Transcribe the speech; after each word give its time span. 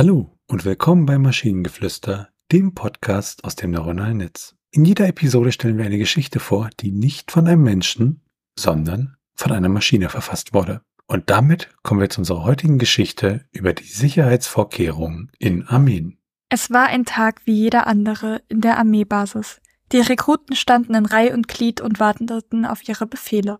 Hallo 0.00 0.34
und 0.46 0.64
willkommen 0.64 1.04
bei 1.04 1.18
Maschinengeflüster, 1.18 2.30
dem 2.50 2.72
Podcast 2.72 3.44
aus 3.44 3.54
dem 3.54 3.72
neuronalen 3.72 4.16
Netz. 4.16 4.54
In 4.70 4.86
jeder 4.86 5.06
Episode 5.06 5.52
stellen 5.52 5.76
wir 5.76 5.84
eine 5.84 5.98
Geschichte 5.98 6.40
vor, 6.40 6.70
die 6.80 6.90
nicht 6.90 7.30
von 7.30 7.46
einem 7.46 7.62
Menschen, 7.62 8.22
sondern 8.58 9.18
von 9.34 9.52
einer 9.52 9.68
Maschine 9.68 10.08
verfasst 10.08 10.54
wurde. 10.54 10.80
Und 11.06 11.28
damit 11.28 11.68
kommen 11.82 12.00
wir 12.00 12.08
zu 12.08 12.22
unserer 12.22 12.44
heutigen 12.44 12.78
Geschichte 12.78 13.44
über 13.52 13.74
die 13.74 13.84
Sicherheitsvorkehrungen 13.84 15.32
in 15.38 15.66
Armeen. 15.66 16.16
Es 16.48 16.70
war 16.70 16.86
ein 16.86 17.04
Tag 17.04 17.42
wie 17.44 17.56
jeder 17.56 17.86
andere 17.86 18.40
in 18.48 18.62
der 18.62 18.78
Armeebasis. 18.78 19.60
Die 19.92 20.00
Rekruten 20.00 20.56
standen 20.56 20.94
in 20.94 21.04
Reih 21.04 21.34
und 21.34 21.46
Glied 21.46 21.82
und 21.82 22.00
warteten 22.00 22.64
auf 22.64 22.88
ihre 22.88 23.06
Befehle. 23.06 23.58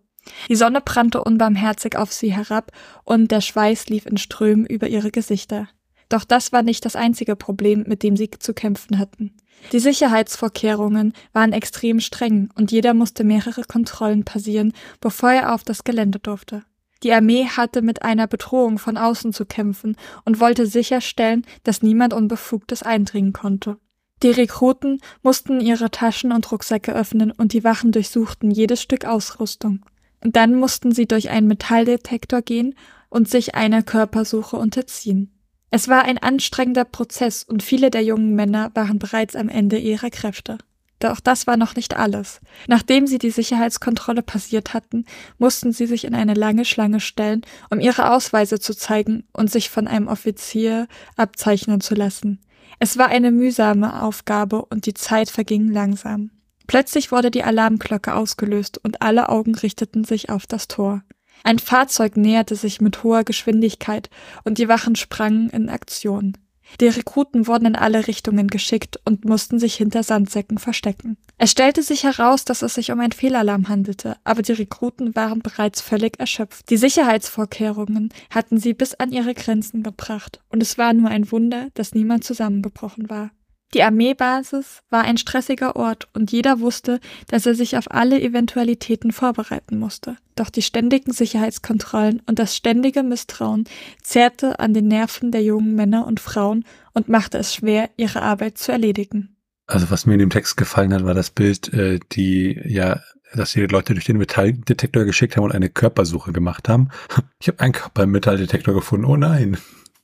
Die 0.49 0.55
Sonne 0.55 0.81
brannte 0.81 1.23
unbarmherzig 1.23 1.97
auf 1.97 2.11
sie 2.11 2.33
herab 2.33 2.71
und 3.03 3.29
der 3.29 3.41
Schweiß 3.41 3.89
lief 3.89 4.07
in 4.07 4.17
Strömen 4.17 4.65
über 4.65 4.87
ihre 4.87 5.11
Gesichter. 5.11 5.67
Doch 6.11 6.25
das 6.25 6.51
war 6.51 6.61
nicht 6.61 6.83
das 6.83 6.97
einzige 6.97 7.37
Problem, 7.37 7.85
mit 7.87 8.03
dem 8.03 8.17
sie 8.17 8.29
zu 8.29 8.53
kämpfen 8.53 8.99
hatten. 8.99 9.31
Die 9.71 9.79
Sicherheitsvorkehrungen 9.79 11.13
waren 11.31 11.53
extrem 11.53 12.01
streng 12.01 12.49
und 12.55 12.69
jeder 12.69 12.93
musste 12.93 13.23
mehrere 13.23 13.63
Kontrollen 13.63 14.25
passieren, 14.25 14.73
bevor 14.99 15.31
er 15.31 15.55
auf 15.55 15.63
das 15.63 15.85
Gelände 15.85 16.19
durfte. 16.19 16.63
Die 17.03 17.13
Armee 17.13 17.45
hatte 17.45 17.81
mit 17.81 18.01
einer 18.03 18.27
Bedrohung 18.27 18.77
von 18.77 18.97
außen 18.97 19.31
zu 19.31 19.45
kämpfen 19.45 19.95
und 20.25 20.41
wollte 20.41 20.67
sicherstellen, 20.67 21.45
dass 21.63 21.81
niemand 21.81 22.13
Unbefugtes 22.13 22.83
eindringen 22.83 23.31
konnte. 23.31 23.77
Die 24.21 24.31
Rekruten 24.31 24.99
mussten 25.23 25.61
ihre 25.61 25.91
Taschen 25.91 26.33
und 26.33 26.51
Rucksäcke 26.51 26.93
öffnen 26.93 27.31
und 27.31 27.53
die 27.53 27.63
Wachen 27.63 27.93
durchsuchten 27.93 28.51
jedes 28.51 28.81
Stück 28.81 29.05
Ausrüstung. 29.05 29.85
Dann 30.19 30.55
mussten 30.55 30.91
sie 30.91 31.07
durch 31.07 31.29
einen 31.29 31.47
Metalldetektor 31.47 32.41
gehen 32.41 32.75
und 33.09 33.29
sich 33.29 33.55
einer 33.55 33.81
Körpersuche 33.81 34.57
unterziehen. 34.57 35.31
Es 35.73 35.87
war 35.87 36.03
ein 36.03 36.17
anstrengender 36.17 36.83
Prozess 36.83 37.43
und 37.43 37.63
viele 37.63 37.89
der 37.89 38.03
jungen 38.03 38.35
Männer 38.35 38.71
waren 38.73 38.99
bereits 38.99 39.37
am 39.37 39.47
Ende 39.47 39.77
ihrer 39.77 40.09
Kräfte. 40.09 40.57
Doch 40.99 41.21
das 41.21 41.47
war 41.47 41.55
noch 41.57 41.75
nicht 41.75 41.97
alles. 41.97 42.41
Nachdem 42.67 43.07
sie 43.07 43.17
die 43.17 43.31
Sicherheitskontrolle 43.31 44.21
passiert 44.21 44.73
hatten, 44.73 45.05
mussten 45.39 45.71
sie 45.71 45.87
sich 45.87 46.03
in 46.03 46.13
eine 46.13 46.35
lange 46.35 46.65
Schlange 46.65 46.99
stellen, 46.99 47.41
um 47.69 47.79
ihre 47.79 48.11
Ausweise 48.11 48.59
zu 48.59 48.75
zeigen 48.75 49.23
und 49.33 49.49
sich 49.49 49.69
von 49.69 49.87
einem 49.87 50.07
Offizier 50.09 50.87
abzeichnen 51.15 51.81
zu 51.81 51.95
lassen. 51.95 52.39
Es 52.79 52.97
war 52.97 53.07
eine 53.07 53.31
mühsame 53.31 54.03
Aufgabe 54.03 54.65
und 54.65 54.85
die 54.85 54.93
Zeit 54.93 55.29
verging 55.29 55.71
langsam. 55.71 56.31
Plötzlich 56.67 57.11
wurde 57.11 57.31
die 57.31 57.43
Alarmglocke 57.43 58.13
ausgelöst 58.13 58.79
und 58.83 59.01
alle 59.01 59.29
Augen 59.29 59.55
richteten 59.55 60.03
sich 60.03 60.29
auf 60.29 60.45
das 60.47 60.67
Tor. 60.67 61.01
Ein 61.43 61.59
Fahrzeug 61.59 62.17
näherte 62.17 62.55
sich 62.55 62.81
mit 62.81 63.03
hoher 63.03 63.23
Geschwindigkeit 63.23 64.09
und 64.43 64.57
die 64.57 64.67
Wachen 64.67 64.95
sprangen 64.95 65.49
in 65.49 65.69
Aktion. 65.69 66.37
Die 66.79 66.87
Rekruten 66.87 67.47
wurden 67.47 67.65
in 67.65 67.75
alle 67.75 68.07
Richtungen 68.07 68.47
geschickt 68.47 68.99
und 69.03 69.25
mussten 69.25 69.59
sich 69.59 69.75
hinter 69.75 70.03
Sandsäcken 70.03 70.57
verstecken. 70.57 71.17
Es 71.37 71.51
stellte 71.51 71.83
sich 71.83 72.03
heraus, 72.03 72.45
dass 72.45 72.61
es 72.61 72.75
sich 72.75 72.91
um 72.91 72.99
ein 72.99 73.11
Fehlalarm 73.11 73.67
handelte, 73.67 74.15
aber 74.23 74.41
die 74.41 74.53
Rekruten 74.53 75.15
waren 75.15 75.39
bereits 75.39 75.81
völlig 75.81 76.19
erschöpft. 76.19 76.69
Die 76.69 76.77
Sicherheitsvorkehrungen 76.77 78.09
hatten 78.29 78.57
sie 78.57 78.73
bis 78.73 78.93
an 78.93 79.11
ihre 79.11 79.33
Grenzen 79.33 79.83
gebracht, 79.83 80.39
und 80.49 80.61
es 80.61 80.77
war 80.77 80.93
nur 80.93 81.09
ein 81.09 81.31
Wunder, 81.31 81.67
dass 81.73 81.93
niemand 81.93 82.23
zusammengebrochen 82.23 83.09
war. 83.09 83.31
Die 83.73 83.83
Armeebasis 83.83 84.83
war 84.89 85.03
ein 85.03 85.17
stressiger 85.17 85.77
Ort 85.77 86.09
und 86.13 86.31
jeder 86.31 86.59
wusste, 86.59 86.99
dass 87.27 87.45
er 87.45 87.55
sich 87.55 87.77
auf 87.77 87.89
alle 87.89 88.21
Eventualitäten 88.21 89.13
vorbereiten 89.13 89.79
musste. 89.79 90.17
Doch 90.35 90.49
die 90.49 90.61
ständigen 90.61 91.13
Sicherheitskontrollen 91.13 92.21
und 92.25 92.37
das 92.37 92.55
ständige 92.55 93.01
Misstrauen 93.01 93.63
zehrte 94.03 94.59
an 94.59 94.73
den 94.73 94.89
Nerven 94.89 95.31
der 95.31 95.43
jungen 95.43 95.73
Männer 95.75 96.05
und 96.05 96.19
Frauen 96.19 96.65
und 96.93 97.07
machte 97.07 97.37
es 97.37 97.55
schwer, 97.55 97.89
ihre 97.95 98.21
Arbeit 98.21 98.57
zu 98.57 98.73
erledigen. 98.73 99.37
Also 99.67 99.89
was 99.89 100.05
mir 100.05 100.13
in 100.13 100.19
dem 100.19 100.29
Text 100.29 100.57
gefallen 100.57 100.93
hat, 100.93 101.05
war 101.05 101.13
das 101.13 101.29
Bild, 101.29 101.73
äh, 101.73 101.99
die 102.11 102.59
ja, 102.65 102.99
dass 103.33 103.53
die 103.53 103.61
Leute 103.61 103.93
durch 103.93 104.05
den 104.05 104.17
Metalldetektor 104.17 105.05
geschickt 105.05 105.37
haben 105.37 105.45
und 105.45 105.53
eine 105.53 105.69
Körpersuche 105.69 106.33
gemacht 106.33 106.67
haben. 106.67 106.89
Ich 107.39 107.47
habe 107.47 107.59
einen 107.61 107.73
Körper 107.73 108.03
im 108.03 108.11
Metalldetektor 108.11 108.73
gefunden. 108.73 109.05
Oh 109.05 109.17
nein. 109.17 109.57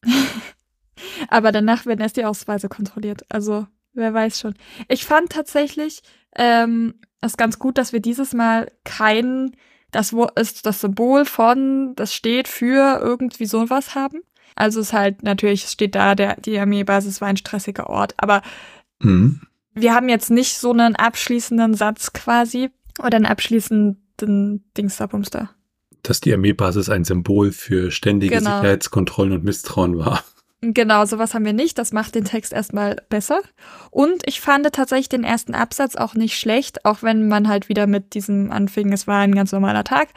Aber 1.29 1.51
danach 1.51 1.85
werden 1.85 2.01
erst 2.01 2.17
die 2.17 2.25
Ausweise 2.25 2.69
kontrolliert. 2.69 3.23
Also 3.29 3.67
wer 3.93 4.13
weiß 4.13 4.39
schon. 4.39 4.55
Ich 4.87 5.05
fand 5.05 5.31
tatsächlich 5.31 6.01
ähm, 6.35 6.95
es 7.21 7.37
ganz 7.37 7.59
gut, 7.59 7.77
dass 7.77 7.93
wir 7.93 7.99
dieses 7.99 8.33
Mal 8.33 8.71
kein, 8.83 9.55
das 9.91 10.13
wo 10.13 10.27
ist 10.35 10.65
das 10.65 10.81
Symbol 10.81 11.25
von, 11.25 11.93
das 11.95 12.13
steht 12.13 12.47
für 12.47 12.99
irgendwie 13.01 13.45
sowas 13.45 13.95
haben. 13.95 14.21
Also 14.55 14.79
es 14.79 14.87
ist 14.87 14.93
halt 14.93 15.23
natürlich 15.23 15.65
es 15.65 15.73
steht 15.73 15.95
da, 15.95 16.15
der 16.15 16.35
die 16.39 16.57
Armeebasis 16.57 17.21
war 17.21 17.27
ein 17.27 17.37
stressiger 17.37 17.89
Ort, 17.89 18.15
aber 18.17 18.41
mhm. 18.99 19.41
wir 19.73 19.93
haben 19.93 20.09
jetzt 20.09 20.31
nicht 20.31 20.57
so 20.57 20.71
einen 20.71 20.95
abschließenden 20.95 21.75
Satz 21.75 22.13
quasi 22.13 22.69
oder 22.99 23.17
einen 23.17 23.25
abschließenden 23.25 24.63
Dingsabumster. 24.77 25.51
Dass 26.01 26.21
die 26.21 26.33
Armeebasis 26.33 26.89
ein 26.89 27.03
Symbol 27.03 27.51
für 27.51 27.91
ständige 27.91 28.37
genau. 28.37 28.57
Sicherheitskontrollen 28.57 29.33
und 29.33 29.43
Misstrauen 29.43 29.97
war. 29.97 30.23
Genau, 30.61 31.05
sowas 31.05 31.35
haben 31.35 31.45
wir 31.45 31.53
nicht. 31.53 31.77
Das 31.77 31.93
macht 31.93 32.15
den 32.15 32.25
Text 32.25 32.51
erstmal 32.51 32.95
besser. 33.09 33.41
Und 33.91 34.23
ich 34.25 34.41
fand 34.41 34.65
tatsächlich 34.73 35.09
den 35.09 35.23
ersten 35.23 35.53
Absatz 35.53 35.95
auch 35.95 36.15
nicht 36.15 36.37
schlecht, 36.37 36.83
auch 36.83 37.03
wenn 37.03 37.27
man 37.27 37.47
halt 37.47 37.69
wieder 37.69 37.85
mit 37.85 38.15
diesem 38.15 38.51
anfing, 38.51 38.91
es 38.91 39.05
war 39.05 39.19
ein 39.19 39.35
ganz 39.35 39.51
normaler 39.51 39.83
Tag. 39.83 40.09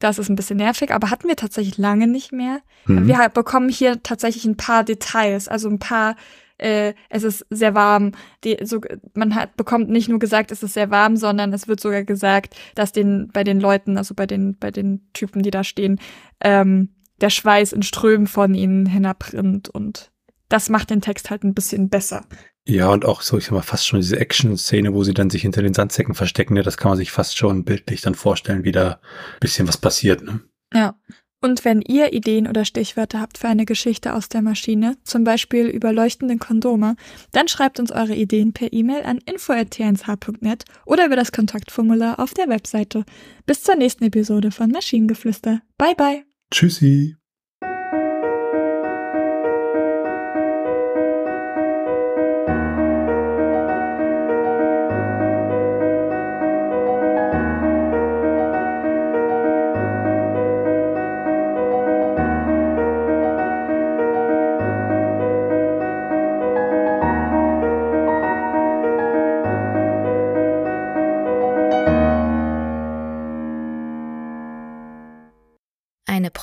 Das 0.00 0.18
ist 0.18 0.28
ein 0.28 0.34
bisschen 0.34 0.56
nervig, 0.56 0.92
aber 0.92 1.10
hatten 1.10 1.28
wir 1.28 1.36
tatsächlich 1.36 1.78
lange 1.78 2.08
nicht 2.08 2.32
mehr. 2.32 2.58
Mhm. 2.86 3.06
Wir 3.06 3.28
bekommen 3.28 3.68
hier 3.68 4.02
tatsächlich 4.02 4.44
ein 4.44 4.56
paar 4.56 4.82
Details, 4.82 5.46
also 5.46 5.68
ein 5.68 5.78
paar 5.78 6.16
äh, 6.58 6.94
es 7.08 7.24
ist 7.24 7.46
sehr 7.50 7.74
warm. 7.74 8.12
Die, 8.44 8.58
so, 8.62 8.80
man 9.14 9.34
hat 9.34 9.56
bekommt 9.56 9.90
nicht 9.90 10.08
nur 10.08 10.18
gesagt, 10.18 10.52
es 10.52 10.62
ist 10.62 10.74
sehr 10.74 10.90
warm, 10.90 11.16
sondern 11.16 11.52
es 11.52 11.68
wird 11.68 11.80
sogar 11.80 12.04
gesagt, 12.04 12.54
dass 12.74 12.92
den 12.92 13.28
bei 13.32 13.44
den 13.44 13.60
Leuten, 13.60 13.96
also 13.96 14.14
bei 14.14 14.26
den 14.26 14.56
bei 14.56 14.70
den 14.70 15.08
Typen, 15.12 15.42
die 15.42 15.50
da 15.50 15.64
stehen, 15.64 16.00
ähm, 16.40 16.90
der 17.24 17.30
Schweiß 17.30 17.72
in 17.72 17.82
Strömen 17.82 18.26
von 18.26 18.54
ihnen 18.54 18.84
hinabrinnt 18.84 19.70
und 19.70 20.12
das 20.50 20.68
macht 20.68 20.90
den 20.90 21.00
Text 21.00 21.30
halt 21.30 21.42
ein 21.42 21.54
bisschen 21.54 21.88
besser. 21.88 22.26
Ja, 22.68 22.90
und 22.90 23.06
auch 23.06 23.22
so, 23.22 23.38
ich 23.38 23.46
sag 23.46 23.52
mal, 23.52 23.62
fast 23.62 23.86
schon 23.86 24.00
diese 24.00 24.20
Action-Szene, 24.20 24.92
wo 24.92 25.04
sie 25.04 25.14
dann 25.14 25.30
sich 25.30 25.40
hinter 25.40 25.62
den 25.62 25.72
Sandsäcken 25.72 26.14
verstecken, 26.14 26.52
ne, 26.52 26.62
das 26.62 26.76
kann 26.76 26.90
man 26.90 26.98
sich 26.98 27.12
fast 27.12 27.38
schon 27.38 27.64
bildlich 27.64 28.02
dann 28.02 28.14
vorstellen, 28.14 28.62
wie 28.64 28.72
da 28.72 28.90
ein 28.90 29.40
bisschen 29.40 29.66
was 29.66 29.78
passiert, 29.78 30.22
ne? 30.22 30.40
Ja. 30.74 30.98
Und 31.40 31.64
wenn 31.64 31.80
ihr 31.80 32.12
Ideen 32.12 32.46
oder 32.46 32.66
Stichwörter 32.66 33.20
habt 33.20 33.38
für 33.38 33.48
eine 33.48 33.64
Geschichte 33.64 34.12
aus 34.12 34.28
der 34.28 34.42
Maschine, 34.42 34.98
zum 35.02 35.24
Beispiel 35.24 35.66
über 35.66 35.94
leuchtende 35.94 36.36
Kondome, 36.36 36.96
dann 37.32 37.48
schreibt 37.48 37.80
uns 37.80 37.90
eure 37.90 38.14
Ideen 38.14 38.52
per 38.52 38.70
E-Mail 38.70 39.02
an 39.04 39.18
info.tnsh.net 39.24 40.64
oder 40.84 41.06
über 41.06 41.16
das 41.16 41.32
Kontaktformular 41.32 42.20
auf 42.20 42.34
der 42.34 42.48
Webseite. 42.48 43.04
Bis 43.46 43.62
zur 43.62 43.76
nächsten 43.76 44.04
Episode 44.04 44.50
von 44.50 44.70
Maschinengeflüster. 44.70 45.62
Bye 45.78 45.94
bye! 45.94 46.33
Tschüssi. 46.54 47.16